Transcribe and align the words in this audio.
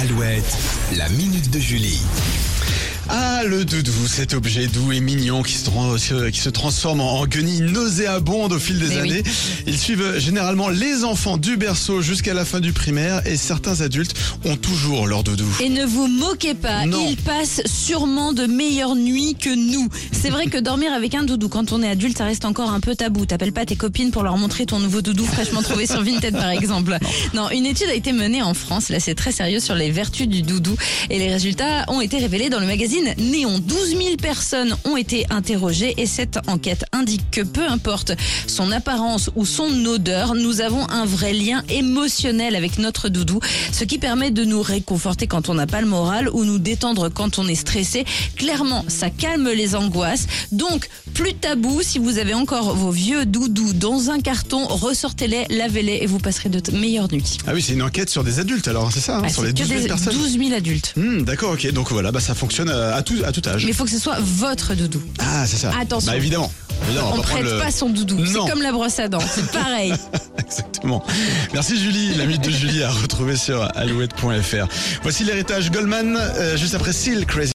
Alouette, 0.00 0.56
la 0.96 1.08
minute 1.08 1.50
de 1.50 1.58
Julie. 1.58 2.00
Ah, 3.10 3.42
le 3.46 3.64
doudou, 3.64 3.92
cet 4.06 4.34
objet 4.34 4.66
doux 4.66 4.92
et 4.92 5.00
mignon 5.00 5.42
qui 5.42 5.54
se, 5.54 6.28
qui 6.30 6.52
transforme 6.52 7.00
en 7.00 7.26
guenille 7.26 7.62
nauséabonde 7.62 8.52
au 8.52 8.58
fil 8.58 8.78
des 8.78 8.88
oui. 8.88 8.98
années. 8.98 9.22
Ils 9.66 9.78
suivent 9.78 10.18
généralement 10.18 10.68
les 10.68 11.04
enfants 11.04 11.38
du 11.38 11.56
berceau 11.56 12.02
jusqu'à 12.02 12.34
la 12.34 12.44
fin 12.44 12.60
du 12.60 12.72
primaire 12.74 13.26
et 13.26 13.36
certains 13.36 13.80
adultes 13.80 14.14
ont 14.44 14.56
toujours 14.56 15.06
leur 15.06 15.22
doudou. 15.24 15.46
Et 15.64 15.70
ne 15.70 15.86
vous 15.86 16.06
moquez 16.06 16.52
pas, 16.54 16.84
Non. 16.84 17.06
il 17.08 17.16
passe 17.16 17.62
sûrement 17.64 18.32
de 18.34 18.44
meilleures 18.44 18.94
nuits 18.94 19.36
que 19.40 19.54
nous. 19.54 19.88
C'est 20.12 20.30
vrai 20.30 20.46
que 20.46 20.58
dormir 20.58 20.92
avec 20.92 21.14
un 21.14 21.22
doudou 21.22 21.48
quand 21.48 21.72
on 21.72 21.82
est 21.82 21.88
adulte, 21.88 22.18
ça 22.18 22.24
reste 22.24 22.44
encore 22.44 22.70
un 22.70 22.80
peu 22.80 22.94
tabou. 22.94 23.24
T'appelles 23.24 23.52
pas 23.52 23.64
tes 23.64 23.76
copines 23.76 24.10
pour 24.10 24.22
leur 24.22 24.36
montrer 24.36 24.66
ton 24.66 24.80
nouveau 24.80 25.00
doudou 25.00 25.24
fraîchement 25.24 25.62
trouvé 25.62 25.86
sur 25.86 26.02
Vinted 26.02 26.34
par 26.34 26.50
exemple. 26.50 26.98
Non, 27.32 27.48
une 27.50 27.64
étude 27.64 27.88
a 27.88 27.94
été 27.94 28.12
menée 28.12 28.42
en 28.42 28.52
France, 28.52 28.90
là 28.90 29.00
c'est 29.00 29.14
très 29.14 29.32
sérieux 29.32 29.60
sur 29.60 29.74
les 29.74 29.90
vertus 29.90 30.28
du 30.28 30.42
doudou 30.42 30.76
et 31.08 31.18
les 31.18 31.32
résultats 31.32 31.86
ont 31.88 32.02
été 32.02 32.18
révélés 32.18 32.50
dans 32.50 32.60
le 32.60 32.66
magazine 32.66 32.97
Néon. 33.18 33.58
12 33.58 33.88
000 33.90 34.16
personnes 34.20 34.74
ont 34.84 34.96
été 34.96 35.26
interrogées 35.30 35.94
et 35.98 36.06
cette 36.06 36.38
enquête 36.46 36.84
indique 36.92 37.30
que 37.30 37.40
peu 37.42 37.66
importe 37.66 38.12
son 38.46 38.70
apparence 38.72 39.30
ou 39.36 39.44
son 39.46 39.84
odeur, 39.86 40.34
nous 40.34 40.60
avons 40.60 40.88
un 40.90 41.04
vrai 41.04 41.32
lien 41.32 41.62
émotionnel 41.68 42.56
avec 42.56 42.78
notre 42.78 43.08
doudou, 43.08 43.40
ce 43.72 43.84
qui 43.84 43.98
permet 43.98 44.30
de 44.30 44.44
nous 44.44 44.62
réconforter 44.62 45.26
quand 45.26 45.48
on 45.48 45.54
n'a 45.54 45.66
pas 45.66 45.80
le 45.80 45.86
moral 45.86 46.28
ou 46.32 46.44
nous 46.44 46.58
détendre 46.58 47.08
quand 47.08 47.38
on 47.38 47.46
est 47.48 47.54
stressé. 47.54 48.04
Clairement, 48.36 48.84
ça 48.88 49.10
calme 49.10 49.48
les 49.50 49.74
angoisses. 49.74 50.26
Donc, 50.52 50.88
plus 51.14 51.34
tabou, 51.34 51.80
si 51.82 51.98
vous 51.98 52.18
avez 52.18 52.34
encore 52.34 52.74
vos 52.74 52.90
vieux 52.90 53.26
doudous 53.26 53.72
dans 53.72 54.10
un 54.10 54.20
carton, 54.20 54.66
ressortez-les, 54.66 55.46
lavez-les 55.50 55.98
et 56.02 56.06
vous 56.06 56.18
passerez 56.18 56.48
de 56.48 56.58
meilleures 56.76 57.10
nuits. 57.12 57.38
Ah 57.46 57.52
oui, 57.54 57.62
c'est 57.62 57.72
une 57.72 57.82
enquête 57.82 58.10
sur 58.10 58.24
des 58.24 58.38
adultes 58.38 58.68
alors, 58.68 58.90
c'est 58.92 59.00
ça, 59.00 59.18
hein, 59.18 59.22
Ah, 59.24 59.28
sur 59.28 59.42
les 59.42 59.52
que 59.52 59.58
12 59.58 59.68
000 59.68 59.80
des 59.82 59.86
personnes. 59.88 60.14
12 60.14 60.38
000 60.38 60.52
adultes. 60.54 60.92
Hmm, 60.96 61.22
D'accord, 61.22 61.52
ok, 61.52 61.70
donc 61.72 61.90
voilà, 61.90 62.12
bah, 62.12 62.20
ça 62.20 62.34
fonctionne 62.34 62.68
à, 62.68 62.87
à 62.94 63.02
tout, 63.02 63.16
à 63.24 63.32
tout 63.32 63.42
âge. 63.48 63.64
Mais 63.64 63.70
il 63.70 63.74
faut 63.74 63.84
que 63.84 63.90
ce 63.90 63.98
soit 63.98 64.16
votre 64.20 64.74
doudou. 64.74 65.00
Ah, 65.18 65.46
c'est 65.46 65.56
ça. 65.56 65.72
Attention. 65.80 66.10
Bah 66.10 66.16
évidemment. 66.16 66.50
Évidemment, 66.86 67.10
On 67.14 67.16
ne 67.16 67.22
prête 67.22 67.42
le- 67.42 67.58
pas 67.58 67.72
son 67.72 67.90
doudou. 67.90 68.24
C'est 68.24 68.38
comme 68.48 68.62
la 68.62 68.70
brosse 68.70 68.98
à 69.00 69.08
dents. 69.08 69.18
C'est 69.34 69.46
pareil. 69.52 69.92
Exactement. 70.38 71.04
Merci 71.52 71.76
Julie, 71.76 72.14
la 72.14 72.24
mythe 72.24 72.42
de 72.44 72.50
Julie 72.50 72.82
à 72.84 72.90
retrouver 72.90 73.36
sur 73.36 73.68
alouette.fr. 73.76 74.66
Voici 75.02 75.24
l'héritage 75.24 75.70
Goldman, 75.72 76.16
euh, 76.16 76.56
juste 76.56 76.74
après 76.76 76.92
Seal 76.92 77.26
Crazy. 77.26 77.46